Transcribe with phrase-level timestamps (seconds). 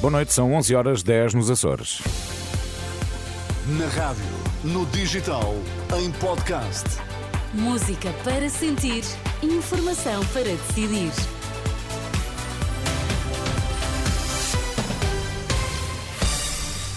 [0.00, 2.00] Boa noite, são 11 horas 10 nos Açores.
[3.66, 4.22] Na rádio,
[4.62, 5.56] no digital,
[5.98, 6.84] em podcast.
[7.52, 9.02] Música para sentir,
[9.42, 11.10] informação para decidir.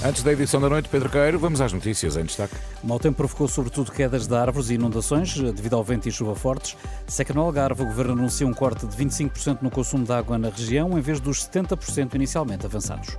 [0.03, 2.55] Antes da edição da noite, Pedro Queiro, vamos às notícias em destaque.
[2.83, 6.33] O mau tempo provocou sobretudo quedas de árvores e inundações devido ao vento e chuva
[6.33, 6.75] fortes.
[7.05, 10.49] Seca no Algarve, o Governo anuncia um corte de 25% no consumo de água na
[10.49, 13.15] região, em vez dos 70% inicialmente avançados.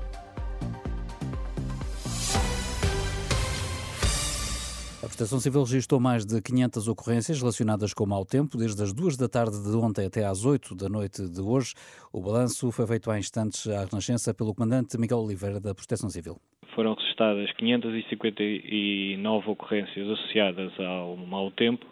[5.23, 9.29] Proteção Civil registrou mais de 500 ocorrências relacionadas com mau tempo, desde as 2 da
[9.29, 11.75] tarde de ontem até às 8 da noite de hoje.
[12.13, 16.39] O balanço foi feito há instantes à Renascença pelo Comandante Miguel Oliveira da Proteção Civil
[16.75, 21.85] foram registadas 559 ocorrências associadas ao mau tempo,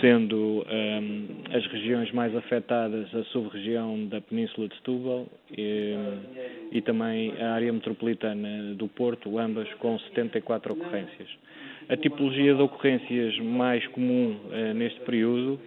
[0.00, 5.94] sendo um, as regiões mais afetadas a sub-região da Península de Setúbal e,
[6.72, 11.28] e, também a área metropolitana do Porto, ambas com 74 ocorrências.
[11.88, 15.60] A tipologia de ocorrências mais comum uh, neste período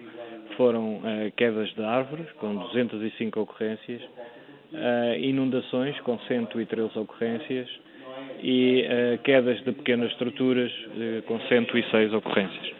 [0.55, 7.69] foram uh, quedas de árvores, com 205 ocorrências, uh, inundações, com 113 ocorrências,
[8.41, 8.83] e
[9.23, 10.71] quedas de pequenas estruturas
[11.27, 12.76] com 106 ocorrências.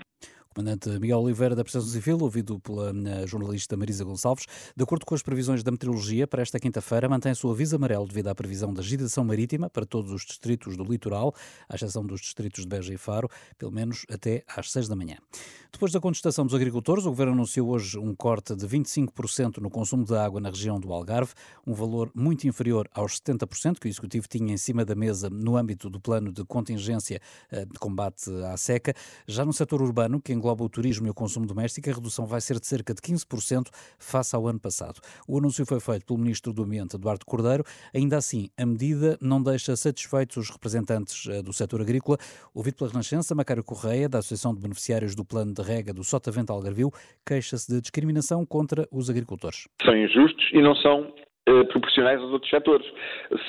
[0.58, 4.48] Comandante Miguel Oliveira da Proteção Civil, ouvido pela eh, jornalista Marisa Gonçalves.
[4.76, 8.30] De acordo com as previsões da meteorologia, para esta quinta-feira mantém-se o aviso amarelo devido
[8.30, 11.32] à previsão da agitação marítima para todos os distritos do litoral,
[11.70, 15.18] à exceção dos distritos de Beja e Faro, pelo menos até às 6 da manhã.
[15.72, 20.06] Depois da contestação dos agricultores, o Governo anunciou hoje um corte de 25% no consumo
[20.06, 21.34] de água na região do Algarve,
[21.68, 25.56] um valor muito inferior aos 70% que o Executivo tinha em cima da mesa no
[25.56, 27.22] âmbito do plano de contingência
[27.52, 28.96] eh, de combate à seca.
[29.28, 32.42] Já no setor urbano, que engloba o turismo e o consumo doméstico, a redução vai
[32.42, 33.68] ser de cerca de 15%
[33.98, 35.00] face ao ano passado.
[35.28, 37.64] O anúncio foi feito pelo Ministro do Ambiente, Eduardo Cordeiro.
[37.94, 42.18] Ainda assim, a medida não deixa satisfeitos os representantes eh, do setor agrícola.
[42.54, 46.52] Ouvido pela Renascença, Macário Correia, da Associação de Beneficiários do Plano de Rega do Sotavento
[46.52, 46.92] Algarvio,
[47.26, 49.68] queixa-se de discriminação contra os agricultores.
[49.84, 51.14] São injustos e não são
[51.70, 52.86] proporcionais aos outros setores.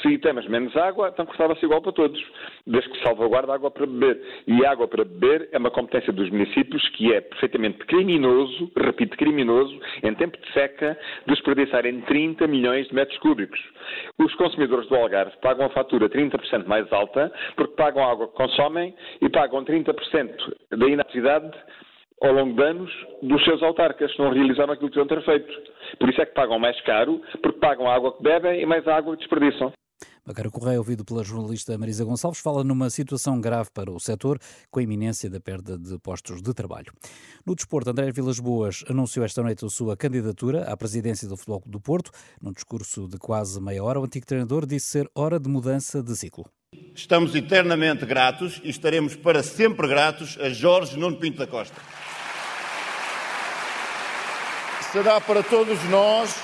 [0.03, 2.23] Se temos menos água, então custava-se igual para todos,
[2.67, 4.21] desde que salvaguarda água para beber.
[4.47, 9.79] E água para beber é uma competência dos municípios que é perfeitamente criminoso, repito, criminoso,
[10.03, 13.61] em tempo de seca, desperdiçarem 30 milhões de metros cúbicos.
[14.19, 18.35] Os consumidores do Algarve pagam a fatura 30% mais alta, porque pagam a água que
[18.35, 19.95] consomem e pagam 30%
[20.71, 21.51] da inatividade
[22.23, 22.91] ao longo de anos
[23.23, 25.53] dos seus autarcas, não realizaram aquilo que deviam ter feito.
[25.99, 28.87] Por isso é que pagam mais caro, porque pagam a água que bebem e mais
[28.87, 29.73] a água que desperdiçam.
[30.25, 34.39] Macário Correia, ouvido pela jornalista Marisa Gonçalves, fala numa situação grave para o setor,
[34.71, 36.93] com a iminência da perda de postos de trabalho.
[37.47, 41.63] No desporto, André Vilas Boas anunciou esta noite a sua candidatura à presidência do Futebol
[41.65, 42.11] do Porto.
[42.43, 46.15] Num discurso de quase meia hora, o antigo treinador disse ser hora de mudança de
[46.15, 46.45] ciclo.
[46.95, 51.81] Estamos eternamente gratos e estaremos para sempre gratos a Jorge Nuno Pinto da Costa
[54.93, 56.35] será para todos nós,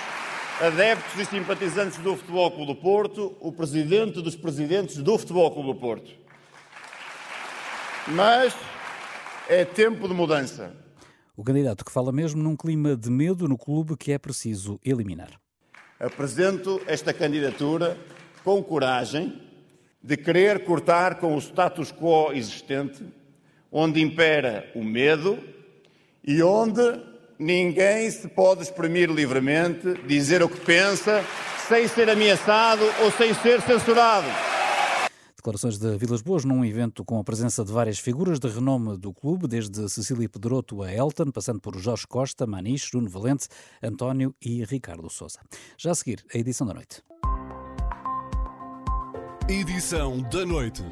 [0.60, 5.72] adeptos e simpatizantes do Futebol Clube do Porto, o presidente dos presidentes do Futebol Clube
[5.72, 6.10] do Porto.
[8.08, 8.54] Mas
[9.48, 10.74] é tempo de mudança.
[11.34, 15.30] O candidato que fala mesmo num clima de medo no clube que é preciso eliminar.
[15.98, 17.96] Apresento esta candidatura
[18.44, 19.40] com coragem
[20.02, 23.02] de querer cortar com o status quo existente,
[23.72, 25.38] onde impera o medo
[26.22, 31.24] e onde ninguém se pode exprimir livremente, dizer o que pensa,
[31.68, 34.26] sem ser ameaçado ou sem ser censurado.
[35.36, 39.12] Declarações de Vilas Boas num evento com a presença de várias figuras de renome do
[39.12, 43.48] clube, desde Cecília Pedroto a Elton, passando por Jorge Costa, Maniche, Bruno Valente,
[43.82, 45.40] António e Ricardo Sousa.
[45.76, 47.02] Já a seguir, a edição da noite.
[49.46, 50.82] Edição da noite.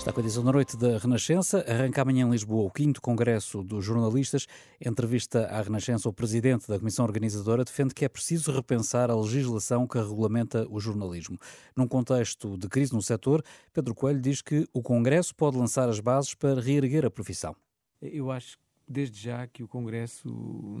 [0.00, 1.62] Está com a edição da noite da Renascença.
[1.68, 4.46] Arranca amanhã em Lisboa o 5 Congresso dos Jornalistas.
[4.82, 9.86] Entrevista à Renascença, o presidente da Comissão Organizadora defende que é preciso repensar a legislação
[9.86, 11.38] que regulamenta o jornalismo.
[11.76, 13.44] Num contexto de crise no setor,
[13.74, 17.54] Pedro Coelho diz que o Congresso pode lançar as bases para reerguer a profissão.
[18.00, 18.56] Eu acho
[18.88, 20.30] desde já que o Congresso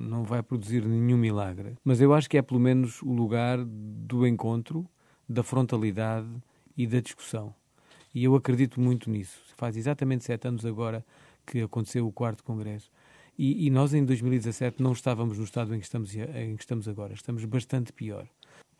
[0.00, 4.26] não vai produzir nenhum milagre, mas eu acho que é pelo menos o lugar do
[4.26, 4.88] encontro,
[5.28, 6.26] da frontalidade
[6.74, 7.54] e da discussão.
[8.14, 9.40] E eu acredito muito nisso.
[9.56, 11.04] Faz exatamente sete anos agora
[11.46, 12.90] que aconteceu o quarto Congresso.
[13.38, 16.86] E, e, nós, em 2017, não estávamos no estado em que estamos, em que estamos
[16.88, 17.14] agora.
[17.14, 18.28] Estamos bastante pior.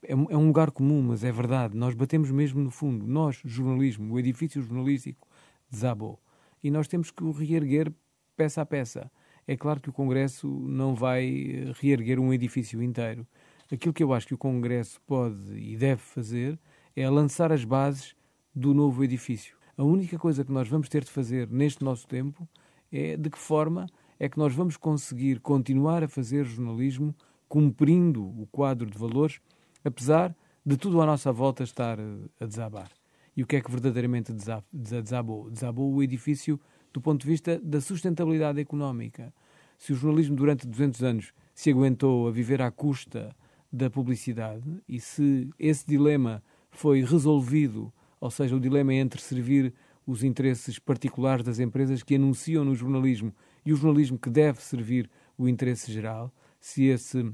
[0.03, 1.77] É, é um lugar comum, mas é verdade.
[1.77, 3.07] Nós batemos mesmo no fundo.
[3.07, 5.27] Nós, jornalismo, o edifício jornalístico,
[5.71, 6.21] desabou.
[6.63, 7.93] E nós temos que o reerguer
[8.37, 9.11] peça a peça.
[9.47, 13.27] É claro que o Congresso não vai reerguer um edifício inteiro.
[13.73, 16.59] Aquilo que eu acho que o Congresso pode e deve fazer
[16.95, 18.15] é lançar as bases
[18.61, 19.57] do novo edifício.
[19.77, 22.47] A única coisa que nós vamos ter de fazer neste nosso tempo
[22.93, 23.87] é de que forma
[24.19, 27.15] é que nós vamos conseguir continuar a fazer jornalismo
[27.49, 29.41] cumprindo o quadro de valores,
[29.83, 32.05] apesar de tudo à nossa volta estar eh,
[32.39, 32.91] a desabar.
[33.35, 34.31] E o que é que verdadeiramente
[34.71, 35.51] desabou?
[35.51, 36.61] Desabou o edifício
[36.93, 39.33] do ponto de vista da sustentabilidade económica.
[39.79, 43.35] Se o jornalismo durante 200 anos se aguentou a viver à custa
[43.73, 47.91] da publicidade e se esse dilema foi resolvido,
[48.21, 49.73] ou seja, o dilema entre servir
[50.07, 53.35] os interesses particulares das empresas que anunciam no jornalismo
[53.65, 55.09] e o jornalismo que deve servir
[55.39, 57.33] o interesse geral, se esse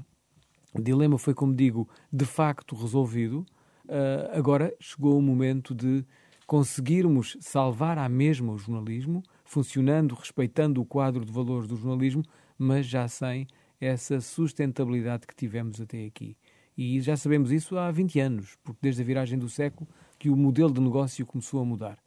[0.75, 3.45] dilema foi, como digo, de facto resolvido,
[3.85, 6.05] uh, agora chegou o momento de
[6.45, 12.23] conseguirmos salvar à mesma o jornalismo, funcionando, respeitando o quadro de valores do jornalismo,
[12.57, 13.47] mas já sem
[13.79, 16.37] essa sustentabilidade que tivemos até aqui.
[16.77, 20.35] E já sabemos isso há 20 anos, porque desde a viragem do século que o
[20.35, 21.97] modelo de negócio começou a mudar.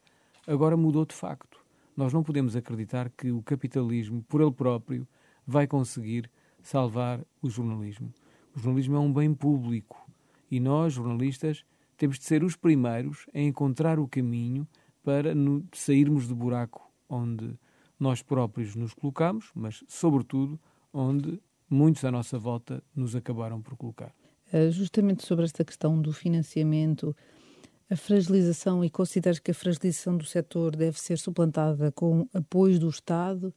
[0.47, 1.59] Agora mudou de facto.
[1.97, 5.07] Nós não podemos acreditar que o capitalismo, por ele próprio,
[5.47, 6.31] vai conseguir
[6.62, 8.12] salvar o jornalismo.
[8.55, 10.09] O jornalismo é um bem público
[10.51, 11.65] e nós, jornalistas,
[11.97, 14.67] temos de ser os primeiros a encontrar o caminho
[15.03, 15.35] para
[15.73, 17.59] sairmos do buraco onde
[17.99, 20.59] nós próprios nos colocamos, mas, sobretudo,
[20.93, 24.15] onde muitos à nossa volta nos acabaram por colocar.
[24.53, 27.15] Eh, justamente sobre esta questão do financiamento,
[27.90, 32.88] a fragilização, e consideras que a fragilização do setor deve ser suplantada com apoio do
[32.88, 33.52] Estado?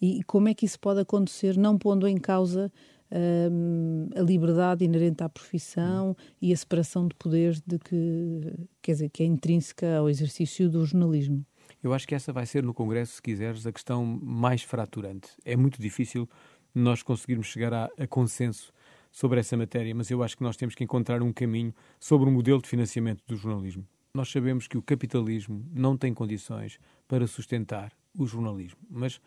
[0.00, 2.70] E como é que isso pode acontecer, não pondo em causa
[3.10, 8.52] um, a liberdade inerente à profissão e a separação de poderes de que,
[8.82, 11.44] quer dizer, que é intrínseca ao exercício do jornalismo.
[11.82, 15.28] Eu acho que essa vai ser no Congresso, se quiseres, a questão mais fraturante.
[15.44, 16.28] É muito difícil
[16.74, 18.72] nós conseguirmos chegar a, a consenso
[19.16, 22.30] sobre essa matéria, mas eu acho que nós temos que encontrar um caminho sobre o
[22.30, 23.82] modelo de financiamento do jornalismo.
[24.12, 26.78] Nós sabemos que o capitalismo não tem condições
[27.08, 29.18] para sustentar o jornalismo, mas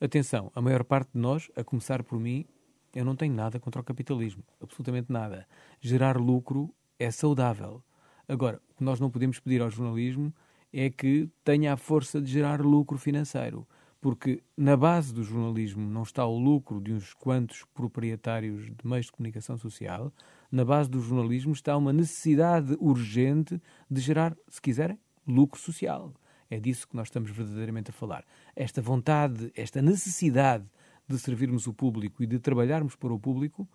[0.00, 2.44] atenção, a maior parte de nós, a começar por mim,
[2.92, 5.46] eu não tenho nada contra o capitalismo, absolutamente nada.
[5.80, 7.80] Gerar lucro é saudável.
[8.26, 10.34] Agora, o que nós não podemos pedir ao jornalismo
[10.72, 13.64] é que tenha a força de gerar lucro financeiro,
[14.00, 19.06] porque na base do jornalismo não está o lucro de uns quantos proprietários de meios
[19.06, 20.12] de comunicação social,
[20.50, 23.60] na base do jornalismo está uma necessidade urgente
[23.90, 26.12] de gerar, se quiserem, lucro social.
[26.48, 28.24] É disso que nós estamos verdadeiramente a falar.
[28.54, 30.64] Esta vontade, esta necessidade
[31.08, 33.68] de servirmos o público e de trabalharmos para o público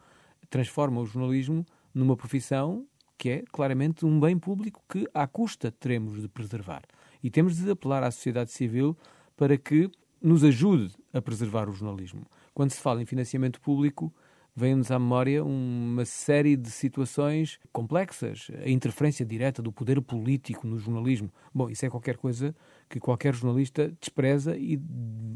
[0.50, 2.86] transforma o jornalismo numa profissão
[3.18, 6.82] que é claramente um bem público que, à custa, teremos de preservar.
[7.22, 8.98] E temos de apelar à sociedade civil
[9.38, 9.92] para que
[10.22, 12.26] nos ajude a preservar o jornalismo.
[12.54, 14.14] Quando se fala em financiamento público,
[14.56, 18.48] vem-nos à memória uma série de situações complexas.
[18.64, 21.32] A interferência direta do poder político no jornalismo.
[21.54, 22.56] Bom, isso é qualquer coisa
[22.90, 24.80] que qualquer jornalista despreza e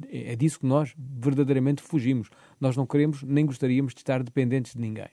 [0.09, 2.29] é disso que nós verdadeiramente fugimos.
[2.59, 5.09] Nós não queremos nem gostaríamos de estar dependentes de ninguém.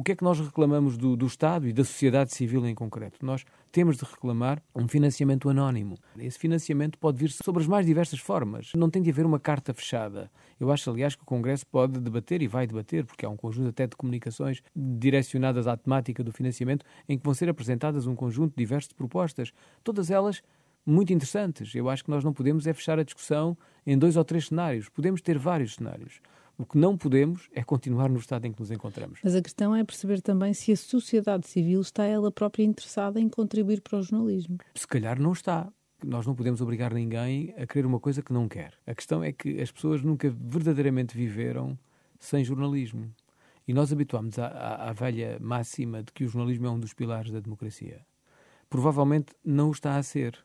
[0.00, 3.18] O que é que nós reclamamos do, do, Estado e da sociedade civil em concreto?
[3.22, 5.98] Nós temos de reclamar um financiamento anónimo.
[6.18, 8.72] Esse financiamento pode vir sobre as mais diversas formas.
[8.74, 10.30] Não tem de haver uma carta fechada.
[10.58, 13.68] Eu acho, aliás, que o Congresso pode debater e vai debater, porque há um conjunto
[13.68, 18.54] até de comunicações direcionadas à temática do financiamento, em que vão ser apresentadas um conjunto
[18.56, 19.52] diverso de propostas.
[19.84, 20.42] Todas elas
[20.86, 21.74] muito interessantes.
[21.74, 23.54] Eu acho que nós não podemos é fechar a discussão
[23.86, 24.88] em dois ou três cenários.
[24.88, 26.22] Podemos ter vários cenários.
[26.60, 29.18] O que não podemos é continuar no estado em que nos encontramos.
[29.24, 33.30] Mas a questão é perceber também se a sociedade civil está ela própria interessada em
[33.30, 34.58] contribuir para o jornalismo.
[34.74, 35.72] Se calhar não está.
[36.04, 38.74] Nós não podemos obrigar ninguém a querer uma coisa que não quer.
[38.86, 41.78] A questão é que as pessoas nunca verdadeiramente viveram
[42.18, 43.10] sem jornalismo.
[43.66, 46.92] E nós habituámos à, à, à velha máxima de que o jornalismo é um dos
[46.92, 48.04] pilares da democracia.
[48.68, 50.36] Provavelmente não o está a ser,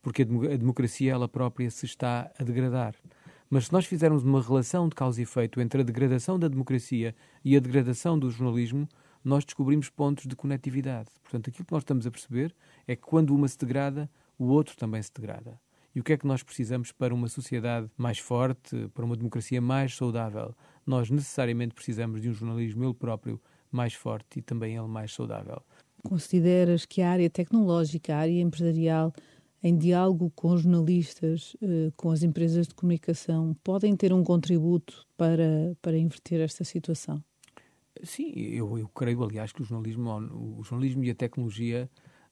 [0.00, 2.94] porque a democracia ela própria se está a degradar.
[3.50, 7.14] Mas se nós fizermos uma relação de causa e efeito entre a degradação da democracia
[7.44, 8.86] e a degradação do jornalismo,
[9.24, 11.08] nós descobrimos pontos de conectividade.
[11.22, 12.54] Portanto, aquilo que nós estamos a perceber
[12.86, 15.58] é que quando uma se degrada, o outro também se degrada.
[15.94, 19.60] E o que é que nós precisamos para uma sociedade mais forte, para uma democracia
[19.60, 20.54] mais saudável?
[20.86, 23.40] Nós necessariamente precisamos de um jornalismo ele próprio
[23.70, 25.62] mais forte e também ele mais saudável.
[26.04, 29.12] Consideras que a área tecnológica, a área empresarial,
[29.62, 35.76] em diálogo com jornalistas, eh, com as empresas de comunicação, podem ter um contributo para,
[35.82, 37.22] para inverter esta situação?
[38.02, 40.10] Sim, eu, eu creio, aliás, que o jornalismo,
[40.58, 41.90] o jornalismo e a tecnologia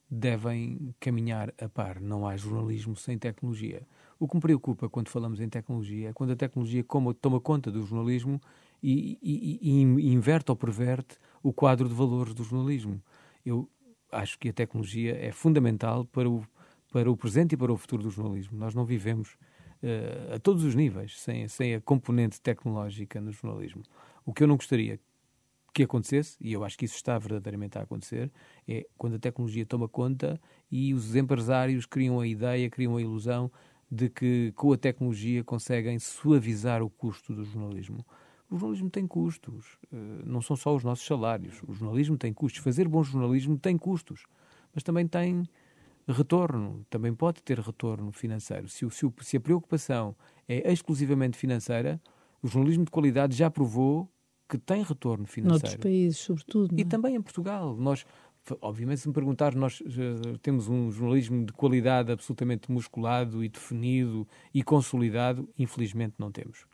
[0.08, 2.00] devem caminhar a par.
[2.00, 3.82] Não há jornalismo sem tecnologia.
[4.18, 6.84] O que me preocupa quando falamos em tecnologia é quando a tecnologia
[7.20, 8.40] toma conta do jornalismo
[8.82, 13.02] e, e, e, inverte ou perverte o quadro de valores do jornalismo.
[13.44, 13.68] Eu
[14.12, 16.46] acho que a tecnologia é fundamental para o,
[16.96, 18.56] para o presente e para o futuro do jornalismo.
[18.56, 19.36] Nós não vivemos
[19.82, 23.82] uh, a todos os níveis sem, sem a componente tecnológica no jornalismo.
[24.24, 24.98] O que eu não gostaria
[25.74, 28.32] que acontecesse, e eu acho que isso está verdadeiramente a acontecer,
[28.66, 33.52] é quando a tecnologia toma conta e os empresários criam a ideia, criam a ilusão
[33.92, 38.06] de que com a tecnologia conseguem suavizar o custo do jornalismo.
[38.50, 41.62] O jornalismo tem custos, eh, não são só os nossos salários.
[41.68, 42.62] O jornalismo tem custos.
[42.62, 44.24] Fazer bom jornalismo tem custos,
[44.72, 45.46] mas também tem
[46.12, 48.68] retorno, também pode ter retorno financeiro.
[48.68, 50.14] Se, se, se a preocupação
[50.48, 52.00] é exclusivamente financeira,
[52.42, 54.08] o jornalismo de qualidade já provou
[54.48, 55.64] que tem retorno financeiro.
[55.64, 56.78] Noutros países, sobretudo.
[56.78, 56.84] E é?
[56.84, 57.76] também em Portugal.
[57.76, 58.06] Nós,
[58.60, 64.26] obviamente, se me perguntar, nós uh, temos um jornalismo de qualidade absolutamente musculado e definido
[64.54, 65.48] e consolidado.
[65.58, 66.64] Infelizmente, não temos.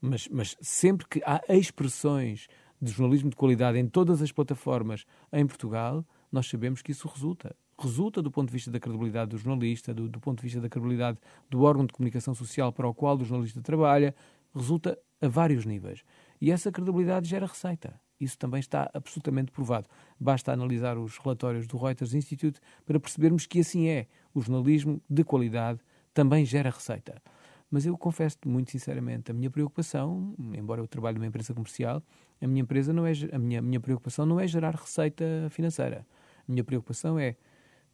[0.00, 2.46] Mas, mas sempre que há expressões
[2.80, 7.56] de jornalismo de qualidade em todas as plataformas em Portugal, nós sabemos que isso resulta.
[7.80, 10.68] Resulta do ponto de vista da credibilidade do jornalista, do, do ponto de vista da
[10.68, 11.18] credibilidade
[11.48, 14.14] do órgão de comunicação social para o qual o jornalista trabalha,
[14.52, 16.02] resulta a vários níveis.
[16.40, 18.00] E essa credibilidade gera receita.
[18.20, 19.88] Isso também está absolutamente provado.
[20.18, 24.06] Basta analisar os relatórios do Reuters Institute para percebermos que assim é.
[24.34, 25.78] O jornalismo de qualidade
[26.12, 27.22] também gera receita.
[27.70, 32.02] Mas eu confesso muito sinceramente, a minha preocupação, embora eu trabalhe numa empresa comercial,
[32.40, 36.06] a minha empresa não é a minha, a minha preocupação não é gerar receita financeira.
[36.48, 37.36] A minha preocupação é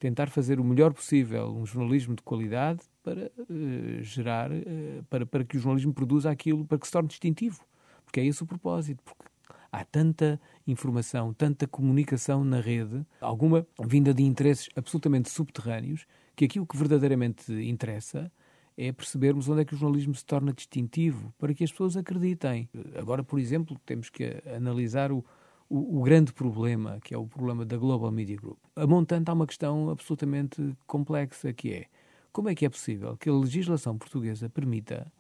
[0.05, 5.43] tentar fazer o melhor possível um jornalismo de qualidade para uh, gerar, uh, para, para
[5.43, 7.65] que o jornalismo produza aquilo, para que se torne distintivo.
[8.05, 9.03] Porque é esse o propósito.
[9.03, 9.25] Porque
[9.73, 16.07] há tanta informação, tanta comunicação na rede, alguma vinda de interesses absolutamente subterrâneos,
[16.37, 18.31] que aquilo que verdadeiramente interessa
[18.77, 22.69] é percebermos onde é que o jornalismo se torna distintivo para que as pessoas acreditem.
[22.95, 25.25] Agora, por exemplo, temos que analisar o,
[25.75, 28.59] o, o, grande problema, que é o problema da Global Media Group.
[28.77, 31.87] A montante há uma questão absolutamente complexa, que é
[32.33, 35.11] como é que é possível que a legislação portuguesa permita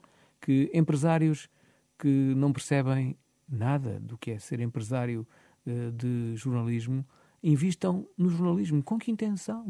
[0.40, 1.48] que empresários
[1.98, 3.16] que não percebem
[3.48, 5.26] nada do que é ser empresário
[5.66, 7.04] uh, de jornalismo
[7.42, 8.80] invistam no jornalismo.
[8.82, 9.66] Com que intenção?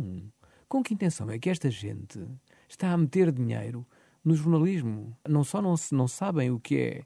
[0.68, 2.20] Com que intenção é que esta gente
[2.68, 3.86] está a meter dinheiro
[4.22, 5.16] no jornalismo.
[5.26, 7.04] Não só não, não sabem o que é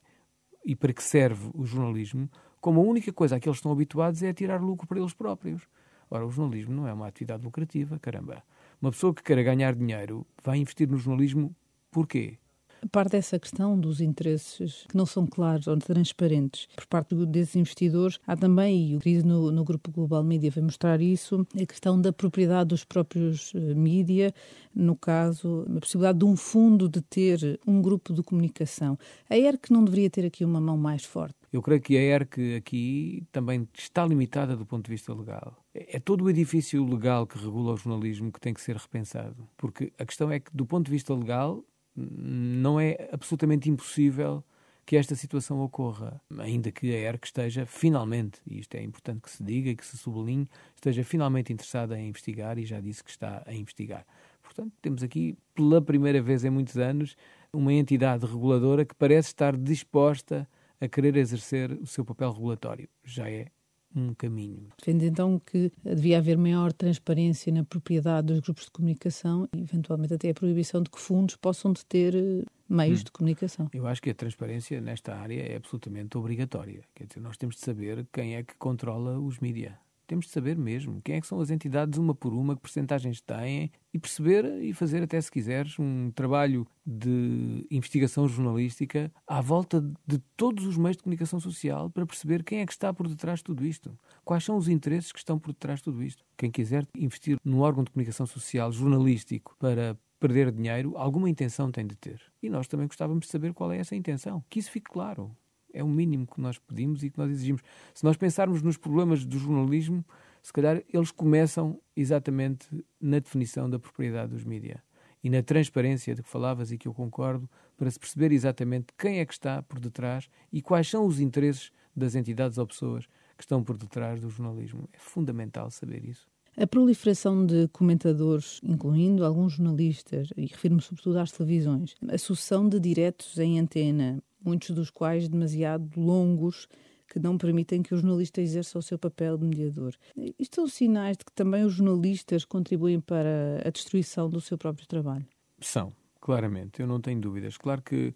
[0.64, 2.28] e para que serve o jornalismo,
[2.61, 5.12] como a única coisa a que eles estão habituados é a tirar lucro para eles
[5.12, 5.62] próprios.
[6.11, 8.43] Ora, o jornalismo não é uma atividade lucrativa, caramba.
[8.81, 11.55] Uma pessoa que queira ganhar dinheiro vai investir no jornalismo
[11.91, 12.38] porquê?
[12.80, 18.18] A dessa questão dos interesses que não são claros ou transparentes por parte desses investidores,
[18.26, 22.00] há também, e o crise no, no Grupo Global Media vai mostrar isso, a questão
[22.00, 24.32] da propriedade dos próprios uh, mídia,
[24.75, 28.99] no caso, a possibilidade de um fundo de ter um grupo de comunicação.
[29.28, 31.35] A ERC não deveria ter aqui uma mão mais forte?
[31.52, 35.56] Eu creio que a ERC aqui também está limitada do ponto de vista legal.
[35.75, 39.49] É, é todo o edifício legal que regula o jornalismo que tem que ser repensado.
[39.56, 41.64] Porque a questão é que, do ponto de vista legal,
[41.99, 44.45] não é absolutamente impossível
[44.87, 49.31] que esta situação ocorra, ainda que a ERC esteja finalmente, e isto é importante que
[49.31, 53.11] se diga e que se sublinhe, esteja finalmente interessada em investigar e já disse que
[53.11, 54.07] está a investigar.
[54.43, 57.17] Portanto, temos aqui, pela primeira vez em muitos anos,
[57.52, 60.49] uma entidade reguladora que parece estar disposta
[60.81, 62.88] a querer exercer o seu papel regulatório.
[63.05, 63.49] Já é
[63.95, 64.68] um caminho.
[64.78, 70.14] Defende então que devia haver maior transparência na propriedade dos grupos de comunicação e, eventualmente,
[70.14, 73.04] até a proibição de que fundos possam deter eh, meios hum.
[73.04, 73.71] de comunicação.
[73.73, 76.83] Eu acho que a transparência nesta área é absolutamente obrigatória.
[76.95, 79.73] Quer dizer, nós temos de saber quem é que controla os mídias.
[80.09, 83.21] Temos de saber mesmo quem é que são as entidades, uma por uma, que percentagens
[83.21, 89.83] têm, e perceber e fazer, até se quiseres, um trabalho de investigação jornalística à volta
[90.07, 93.41] de todos os meios de comunicação social para perceber quem é que está por detrás
[93.41, 93.99] de tudo isto.
[94.25, 96.25] Quais são os interesses que estão por detrás de tudo isto.
[96.38, 101.87] Quem quiser investir num órgão de comunicação social jornalístico para perder dinheiro, alguma intenção tem
[101.87, 102.21] de ter.
[102.43, 104.43] E nós também gostávamos de saber qual é essa intenção.
[104.49, 105.37] Que isso fique claro.
[105.78, 107.62] É o mínimo que nós pedimos e que nós exigimos.
[107.94, 110.04] Se nós pensarmos nos problemas do jornalismo,
[110.42, 112.66] se calhar eles começam exatamente
[113.00, 114.80] na definição da propriedade dos mídias
[115.23, 119.20] e na transparência de que falavas e que eu concordo, para se perceber exatamente quem
[119.20, 123.06] é que está por detrás e quais são os interesses das entidades ou pessoas
[123.37, 124.88] que estão por detrás do jornalismo.
[124.92, 126.26] É fundamental saber isso.
[126.56, 132.80] A proliferação de comentadores, incluindo alguns jornalistas, e refiro-me sobretudo às televisões, a sucessão de
[132.80, 136.68] diretos em antena, muitos dos quais demasiado longos,
[137.07, 139.95] que não permitem que o jornalista exerça o seu papel de mediador.
[140.38, 144.87] Isto são sinais de que também os jornalistas contribuem para a destruição do seu próprio
[144.87, 145.26] trabalho?
[145.61, 147.57] São, Claramente, eu não tenho dúvidas.
[147.57, 148.14] Claro que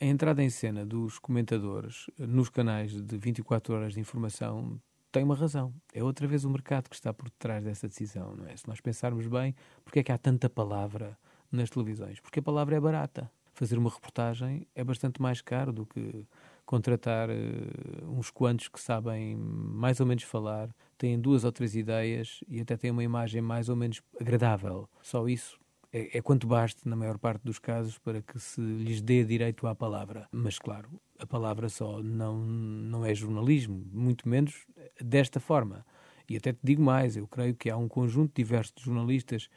[0.00, 4.80] a entrada em cena dos comentadores nos canais de 24 horas de informação
[5.12, 5.72] tem uma razão.
[5.92, 8.56] É outra vez o mercado que está por detrás dessa decisão, não é?
[8.56, 9.54] Se nós pensarmos bem,
[9.84, 11.16] porque é que há tanta palavra
[11.52, 12.18] nas televisões?
[12.18, 13.30] Porque a palavra é barata.
[13.54, 16.26] Fazer uma reportagem é bastante mais caro do que
[16.66, 22.40] contratar uh, uns quantos que sabem mais ou menos falar, têm duas ou três ideias
[22.48, 24.88] e até têm uma imagem mais ou menos agradável.
[25.02, 25.58] Só isso
[25.92, 29.66] é, é quanto baste, na maior parte dos casos, para que se lhes dê direito
[29.68, 30.28] à palavra.
[30.32, 30.88] Mas, claro,
[31.20, 34.66] a palavra só não, não é jornalismo, muito menos
[35.00, 35.86] desta forma.
[36.28, 39.48] E até te digo mais, eu creio que há um conjunto diverso de jornalistas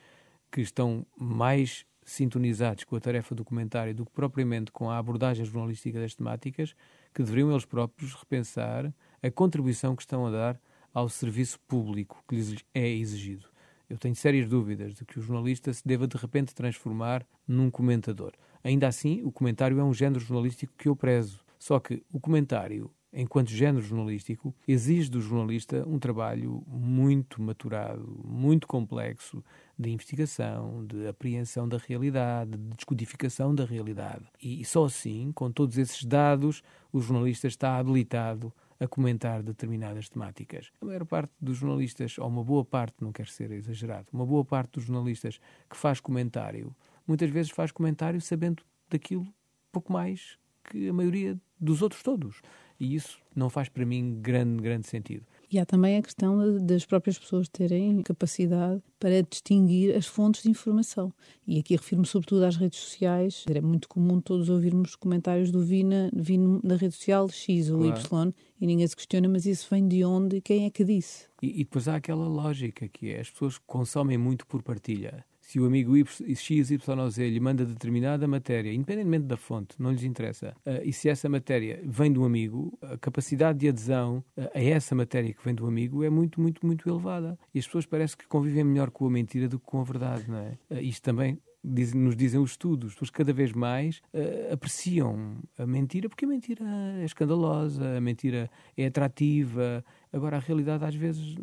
[0.52, 5.46] que estão mais sintonizados com a tarefa do comentário do que propriamente com a abordagem
[5.46, 6.74] jornalística das temáticas,
[7.14, 10.62] que deveriam eles próprios repensar a contribuição que estão a dar
[10.94, 13.48] ao serviço público que lhes é exigido.
[13.90, 18.34] Eu tenho sérias dúvidas de que o jornalista se deva de repente transformar num comentador.
[18.64, 21.40] Ainda assim, o comentário é um género jornalístico que eu prezo.
[21.58, 28.68] Só que o comentário, enquanto género jornalístico, exige do jornalista um trabalho muito maturado, muito
[28.68, 29.44] complexo
[29.78, 34.26] de investigação, de apreensão da realidade, de descodificação da realidade.
[34.42, 40.72] E só assim, com todos esses dados, o jornalista está habilitado a comentar determinadas temáticas.
[40.82, 44.46] A maior parte dos jornalistas, ou uma boa parte, não quer ser exagerado, uma boa
[44.46, 46.76] parte dos jornalistas que faz comentário,
[47.08, 49.28] muitas vezes faz comentário sabendo daquilo
[49.72, 52.42] pouco mais que a maioria dos outros todos.
[52.80, 55.26] E isso não faz para mim grande, grande sentido.
[55.50, 60.50] E há também a questão das próprias pessoas terem capacidade para distinguir as fontes de
[60.50, 61.14] informação.
[61.48, 63.46] E aqui refiro-me sobretudo às redes sociais.
[63.50, 68.30] É muito comum todos ouvirmos comentários do Vina, Vina na rede social X ou claro.
[68.30, 71.28] Y e ninguém se questiona, mas isso vem de onde e quem é que disse?
[71.42, 75.62] E, e depois há aquela lógica que é as pessoas consomem muito por partilha se
[75.62, 80.92] o amigo XYZ lhe manda determinada matéria, independentemente da fonte, não lhes interessa, uh, e
[80.92, 85.42] se essa matéria vem do amigo, a capacidade de adesão uh, a essa matéria que
[85.42, 87.40] vem do amigo é muito, muito, muito elevada.
[87.56, 90.30] E as pessoas parece que convivem melhor com a mentira do que com a verdade,
[90.30, 90.58] não é?
[90.70, 95.38] Uh, isto também diz, nos dizem os estudos, as pessoas cada vez mais uh, apreciam
[95.58, 96.66] a mentira, porque a mentira
[97.02, 99.84] é escandalosa, a mentira é atrativa.
[100.12, 101.36] Agora, a realidade às vezes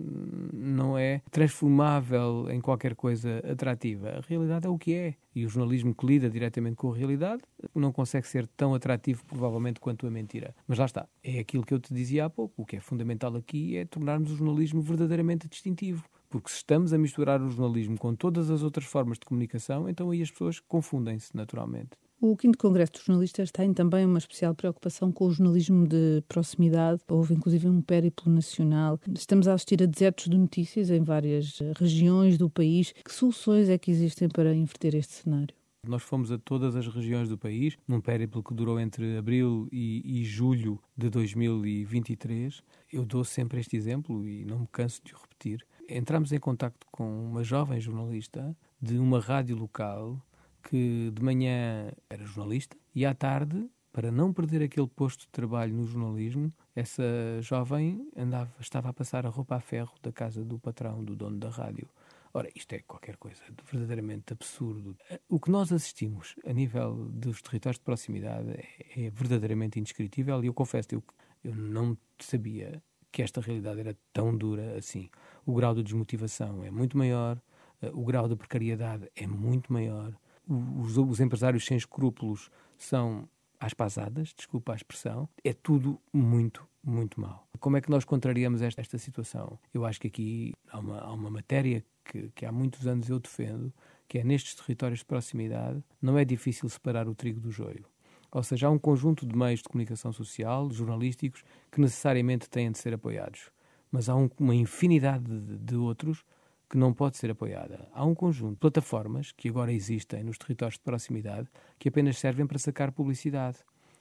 [0.53, 4.09] não é transformável em qualquer coisa atrativa.
[4.09, 5.15] A realidade é o que é.
[5.35, 7.43] E o jornalismo que lida diretamente com a realidade
[7.75, 10.55] não consegue ser tão atrativo, provavelmente, quanto a mentira.
[10.67, 11.07] Mas lá está.
[11.23, 12.63] É aquilo que eu te dizia há pouco.
[12.63, 16.05] O que é fundamental aqui é tornarmos o jornalismo verdadeiramente distintivo.
[16.35, 20.11] Porque se estamos a misturar o jornalismo com todas as outras formas de comunicação, então
[20.11, 21.91] aí as pessoas confundem-se naturalmente.
[22.21, 27.03] O 5 Congresso dos Jornalistas tem também uma especial preocupação com o jornalismo de proximidade.
[27.09, 28.99] Houve inclusive um périplo nacional.
[29.15, 32.93] Estamos a assistir a desertos de notícias em várias regiões do país.
[33.05, 35.55] Que soluções é que existem para inverter este cenário?
[35.91, 40.21] Nós fomos a todas as regiões do país, num périplo que durou entre abril e,
[40.21, 42.63] e, julho de 2023.
[42.93, 46.87] Eu dou sempre este exemplo e não me canso de o repetir entramos em contato
[46.91, 50.21] com uma jovem jornalista de uma rádio local
[50.63, 55.75] que de manhã era jornalista e à tarde, para não perder aquele posto de trabalho
[55.75, 57.05] no jornalismo, essa
[57.41, 61.39] jovem andava, estava a passar a roupa a ferro da casa do patrão, do dono
[61.39, 61.89] da rádio.
[62.37, 64.97] Ora, isto é qualquer coisa de verdadeiramente absurdo.
[65.29, 70.49] O que nós assistimos a nível dos territórios de proximidade é, é verdadeiramente indescritível e
[70.49, 71.05] eu confesso, eu,
[71.45, 75.09] eu não sabia que esta realidade era tão dura assim.
[75.47, 77.41] O grau de desmotivação é muito maior,
[77.81, 80.13] eh, o grau de precariedade é muito maior,
[80.49, 83.29] os, os empresários sem escrúpulos são
[83.61, 87.47] às pasadas, desculpa a expressão, é tudo muito, muito mal.
[87.61, 89.57] Como é que nós contrariamos esta, esta situação?
[89.73, 93.19] Eu acho que aqui há uma, há uma matéria que, que há muitos anos eu
[93.19, 93.73] defendo,
[94.07, 97.87] que é nestes territórios de proximidade, não é difícil separar o trigo do joio.
[98.31, 102.79] Ou seja, há um conjunto de meios de comunicação social, jornalísticos, que necessariamente têm de
[102.79, 103.51] ser apoiados.
[103.91, 106.25] Mas há um, uma infinidade de, de outros
[106.69, 107.89] que não pode ser apoiada.
[107.93, 112.47] Há um conjunto de plataformas que agora existem nos territórios de proximidade que apenas servem
[112.47, 113.59] para sacar publicidade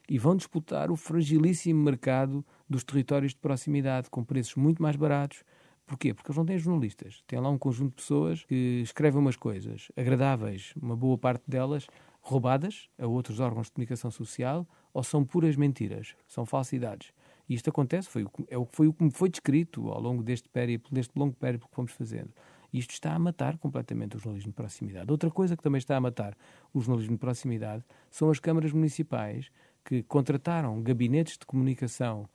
[0.09, 5.43] e vão disputar o fragilíssimo mercado dos territórios de proximidade com preços muito mais baratos.
[5.85, 6.13] Porquê?
[6.13, 7.23] Porque eles não têm jornalistas.
[7.27, 11.87] Têm lá um conjunto de pessoas que escrevem umas coisas agradáveis, uma boa parte delas
[12.21, 17.11] roubadas a outros órgãos de comunicação social ou são puras mentiras, são falsidades.
[17.49, 20.89] E isto acontece, foi, é o, foi o que foi descrito ao longo deste périplo,
[20.93, 22.31] deste longo périplo que fomos fazendo.
[22.71, 25.11] Isto está a matar completamente o jornalismo de proximidade.
[25.11, 26.35] Outra coisa que também está a matar
[26.73, 29.51] o jornalismo de proximidade são as câmaras municipais
[29.83, 32.27] que contrataram gabinetes de comunicação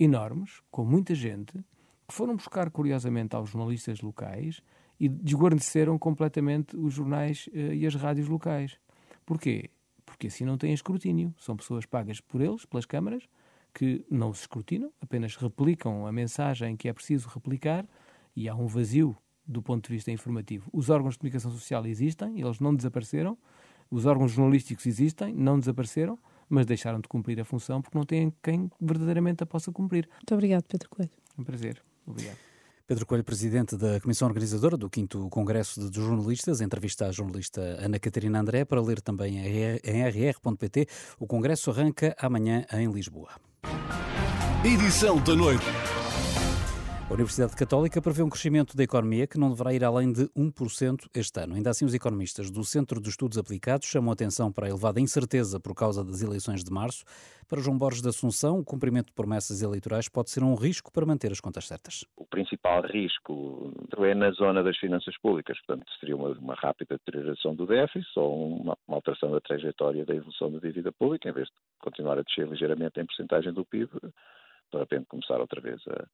[0.00, 1.62] enormes, com muita gente,
[2.06, 4.62] que foram buscar curiosamente aos jornalistas locais
[4.98, 8.78] e desguarneceram completamente os jornais uh, e as rádios locais.
[9.24, 9.70] Porquê?
[10.04, 11.34] Porque assim não têm escrutínio.
[11.38, 13.24] São pessoas pagas por eles, pelas câmaras,
[13.74, 17.86] que não se escrutinam, apenas replicam a mensagem que é preciso replicar
[18.34, 19.14] e há um vazio
[19.46, 20.70] do ponto de vista informativo.
[20.72, 23.36] Os órgãos de comunicação social existem, eles não desapareceram,
[23.90, 28.32] os órgãos jornalísticos existem, não desapareceram, mas deixaram de cumprir a função porque não têm
[28.42, 30.08] quem verdadeiramente a possa cumprir.
[30.14, 31.10] Muito obrigado, Pedro Coelho.
[31.38, 31.82] Um prazer.
[32.06, 32.36] Obrigado.
[32.86, 37.98] Pedro Coelho, presidente da Comissão Organizadora do 5 Congresso de Jornalistas, entrevista à jornalista Ana
[37.98, 40.86] Catarina André para ler também em rr.pt.
[41.18, 43.30] O Congresso arranca amanhã em Lisboa.
[44.64, 45.66] Edição da noite.
[47.08, 51.08] A Universidade Católica prevê um crescimento da economia que não deverá ir além de 1%
[51.14, 51.54] este ano.
[51.54, 55.00] Ainda assim, os economistas do Centro de Estudos Aplicados chamam a atenção para a elevada
[55.00, 57.04] incerteza por causa das eleições de março.
[57.48, 61.06] Para João Borges da Assunção, o cumprimento de promessas eleitorais pode ser um risco para
[61.06, 62.04] manter as contas certas.
[62.16, 67.54] O principal risco é na zona das finanças públicas, portanto, seria uma, uma rápida deterioração
[67.54, 71.46] do déficit ou uma, uma, alteração da trajetória da evolução da dívida pública, em vez
[71.46, 76.04] de continuar a descer ligeiramente em porcentagem do PIB, de repente começar outra vez a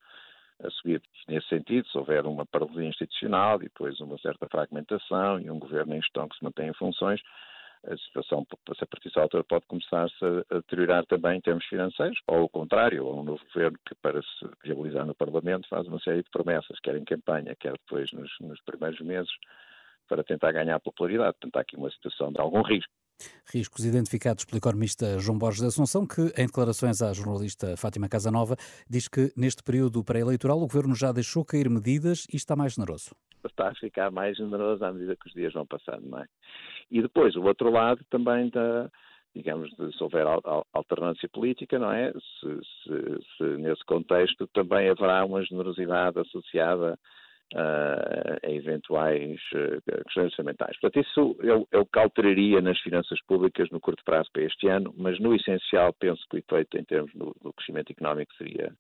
[0.62, 5.51] a subir nesse sentido, se houver uma paralisia institucional e depois uma certa fragmentação e
[5.51, 7.20] um governo em gestão que se mantém em funções,
[7.85, 12.42] a situação, a partir dessa altura, pode começar-se a deteriorar também em termos financeiros, ou
[12.42, 16.22] ao contrário, ou um novo governo que, para se viabilizar no Parlamento, faz uma série
[16.22, 19.31] de promessas, quer em campanha, quer depois nos, nos primeiros meses,
[20.09, 21.33] para tentar ganhar popularidade.
[21.40, 22.92] Portanto, há aqui uma situação de algum risco.
[23.52, 28.56] Riscos identificados pelo economista João Borges da Assunção, que, em declarações à jornalista Fátima Casanova,
[28.88, 33.14] diz que neste período pré-eleitoral o governo já deixou cair medidas e está mais generoso.
[33.44, 36.26] Está a ficar mais generoso à medida que os dias vão passando, não é?
[36.90, 38.88] E depois, o outro lado também da,
[39.35, 40.26] digamos, de, se houver
[40.72, 42.12] alternância política, não é?
[42.12, 46.98] Se, se, se, nesse contexto também haverá uma generosidade associada
[47.54, 50.78] uh, a eventuais uh, questões orçamentais.
[50.80, 51.36] Portanto, isso
[51.72, 55.92] o que alteraria nas finanças públicas no curto prazo para este ano, mas no essencial
[55.92, 58.72] penso que o efeito em termos do, do crescimento económico seria,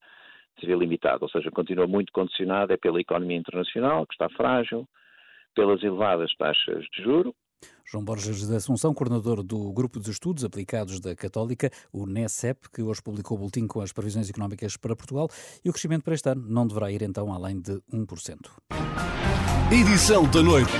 [0.58, 4.86] seria limitado, ou seja, continua muito condicionado é pela economia internacional, que está frágil,
[5.54, 7.34] pelas elevadas taxas de juro,
[7.84, 12.82] João Borges da Assunção, coordenador do Grupo de Estudos Aplicados da Católica, o NECEP, que
[12.82, 15.28] hoje publicou o boletim com as previsões económicas para Portugal,
[15.64, 18.50] e o crescimento para este ano não deverá ir então além de 1%.
[19.70, 20.72] Edição da noite.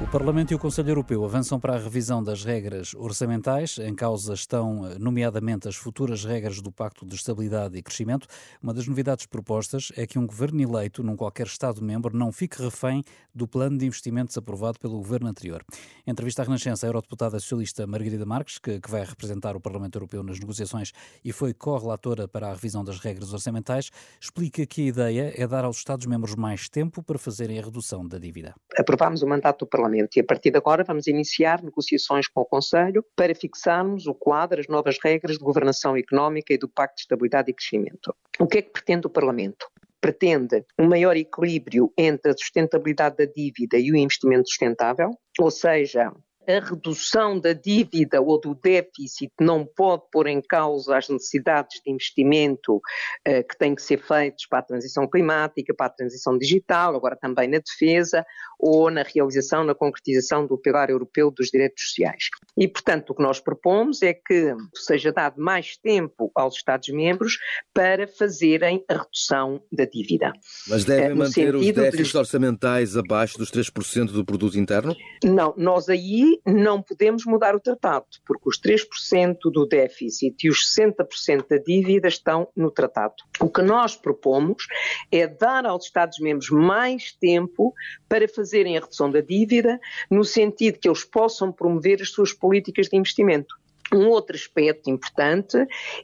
[0.00, 3.78] O Parlamento e o Conselho Europeu avançam para a revisão das regras orçamentais.
[3.78, 8.28] Em causa estão, nomeadamente, as futuras regras do Pacto de Estabilidade e Crescimento.
[8.62, 13.02] Uma das novidades propostas é que um governo eleito num qualquer Estado-membro não fique refém
[13.34, 15.64] do plano de investimentos aprovado pelo governo anterior.
[16.06, 19.96] Em entrevista à Renascença, a eurodeputada socialista Margarida Marques, que, que vai representar o Parlamento
[19.96, 20.92] Europeu nas negociações
[21.24, 25.64] e foi co-relatora para a revisão das regras orçamentais, explica que a ideia é dar
[25.64, 28.54] aos Estados-membros mais tempo para fazerem a redução da dívida.
[28.78, 30.16] Aprovámos o mandato do Parlamento Parlamento.
[30.16, 34.60] E a partir de agora vamos iniciar negociações com o Conselho para fixarmos o quadro,
[34.60, 38.14] as novas regras de governação económica e do Pacto de Estabilidade e Crescimento.
[38.38, 39.66] O que é que pretende o Parlamento?
[40.00, 46.12] Pretende um maior equilíbrio entre a sustentabilidade da dívida e o investimento sustentável, ou seja,
[46.48, 51.92] a redução da dívida ou do déficit não pode pôr em causa as necessidades de
[51.92, 56.96] investimento uh, que têm que ser feitos para a transição climática, para a transição digital,
[56.96, 58.24] agora também na defesa
[58.58, 62.24] ou na realização, na concretização do pilar europeu dos direitos sociais.
[62.56, 67.38] E, portanto, o que nós propomos é que seja dado mais tempo aos Estados-membros
[67.74, 70.32] para fazerem a redução da dívida.
[70.66, 72.16] Mas devem uh, manter os déficits de...
[72.16, 74.96] orçamentais abaixo dos 3% do produto interno?
[75.22, 80.74] Não, nós aí não podemos mudar o tratado, porque os 3% do déficit e os
[80.74, 83.14] 60% da dívida estão no tratado.
[83.40, 84.66] O que nós propomos
[85.10, 87.74] é dar aos Estados-membros mais tempo
[88.08, 92.88] para fazerem a redução da dívida, no sentido que eles possam promover as suas políticas
[92.88, 93.54] de investimento.
[93.92, 95.56] Um outro aspecto importante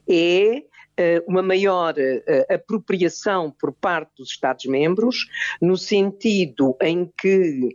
[0.08, 0.62] é
[0.96, 5.26] eh, uma maior uh, apropriação por parte dos Estados-membros,
[5.60, 7.74] no sentido em que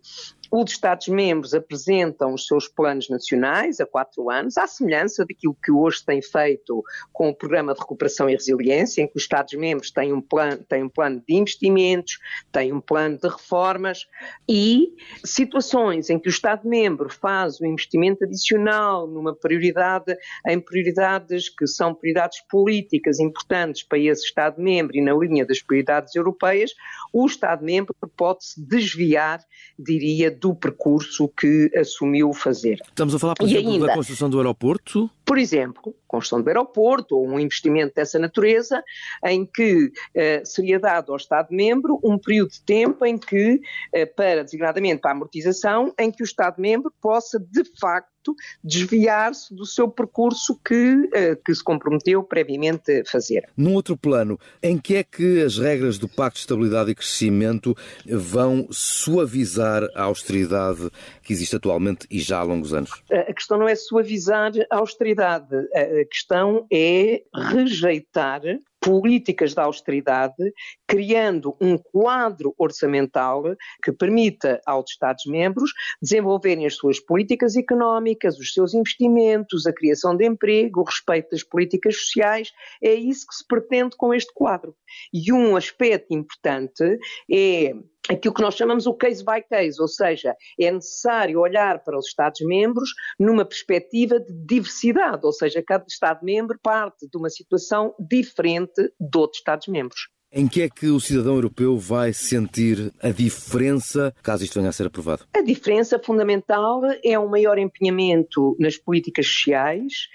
[0.52, 6.04] os Estados-membros apresentam os seus planos nacionais a quatro anos, à semelhança daquilo que hoje
[6.04, 6.84] tem feito
[7.14, 10.84] com o Programa de Recuperação e Resiliência, em que os Estados-membros têm um plano, têm
[10.84, 12.20] um plano de investimentos,
[12.52, 14.08] têm um plano de reformas
[14.48, 20.16] e situações em que o Estado-membro faz o um investimento adicional numa prioridade,
[20.48, 26.16] em prioridades que são prioridades políticas importantes para esse Estado-membro e na linha das prioridades
[26.16, 26.72] europeias,
[27.14, 29.44] o Estado-membro pode-se desviar,
[29.78, 32.80] diria, do percurso que assumiu fazer.
[32.88, 35.10] Estamos a falar, por e exemplo, ainda, da construção do aeroporto?
[35.26, 38.84] Por exemplo, construção do aeroporto ou um investimento dessa natureza,
[39.26, 43.62] em que eh, seria dado ao Estado-membro um período de tempo em que,
[43.94, 49.54] eh, para, designadamente para a amortização, em que o Estado-membro possa, de facto, portanto, desviar-se
[49.54, 53.48] do seu percurso que, eh, que se comprometeu previamente a fazer.
[53.56, 57.76] Num outro plano, em que é que as regras do Pacto de Estabilidade e Crescimento
[58.06, 60.90] vão suavizar a austeridade
[61.22, 62.92] que existe atualmente e já há longos anos?
[63.12, 68.42] A questão não é suavizar a austeridade, a questão é rejeitar
[68.82, 70.54] políticas de austeridade,
[70.88, 73.44] criando um quadro orçamental
[73.84, 80.26] que permita aos Estados-membros desenvolverem as suas políticas económicas, os seus investimentos, a criação de
[80.26, 82.52] emprego, o respeito das políticas sociais.
[82.82, 84.76] É isso que se pretende com este quadro.
[85.14, 87.00] E um aspecto importante
[87.32, 87.74] é
[88.08, 92.08] aquilo que nós chamamos o case by case, ou seja, é necessário olhar para os
[92.08, 99.18] Estados-membros numa perspectiva de diversidade, ou seja, cada Estado-membro parte de uma situação diferente de
[99.18, 100.10] outros Estados-membros.
[100.32, 104.72] Em que é que o cidadão europeu vai sentir a diferença caso isto venha a
[104.72, 105.26] ser aprovado?
[105.36, 110.08] A diferença fundamental é um maior empenhamento nas políticas sociais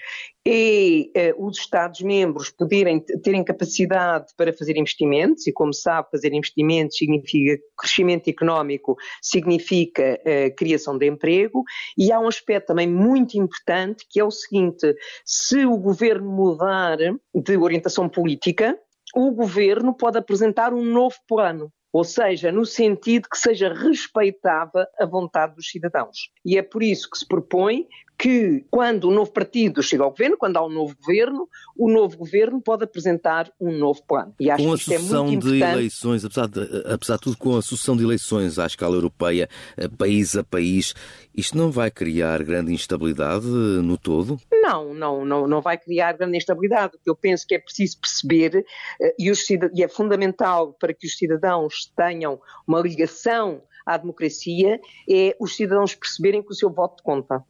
[0.47, 7.61] eh, os Estados-membros poderem terem capacidade para fazer investimentos, e como sabe, fazer investimentos significa
[7.77, 11.63] crescimento económico, significa eh, criação de emprego,
[11.97, 16.97] e há um aspecto também muito importante que é o seguinte: se o governo mudar
[16.97, 18.77] de orientação política,
[19.15, 21.71] o governo pode apresentar um novo plano.
[21.91, 26.29] Ou seja, no sentido que seja respeitada a vontade dos cidadãos.
[26.43, 30.37] E é por isso que se propõe que, quando o novo partido chega ao governo,
[30.37, 34.33] quando há um novo governo, o novo governo pode apresentar um novo plano.
[34.39, 37.61] E acho com a sucessão é de eleições, apesar de, apesar de tudo, com a
[37.61, 40.93] sucessão de eleições à escala europeia, eh, país a país,
[41.35, 44.37] isto não vai criar grande instabilidade no todo?
[44.51, 46.95] Não, não, não, não vai criar grande instabilidade.
[46.95, 48.65] O que eu penso que é preciso perceber,
[49.01, 54.79] eh, e, os, e é fundamental para que os cidadãos tenham uma ligação à democracia,
[55.09, 57.43] é os cidadãos perceberem que o seu voto conta.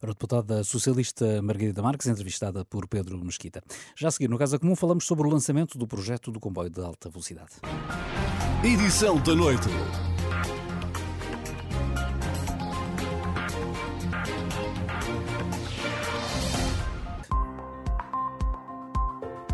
[0.00, 3.62] Era a deputada socialista Margarida Marques, entrevistada por Pedro Mesquita.
[3.96, 6.80] Já a seguir, no Casa Comum, falamos sobre o lançamento do projeto do comboio de
[6.80, 7.54] alta velocidade.
[8.62, 9.68] Edição da noite.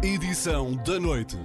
[0.02, 1.38] Edição da noite.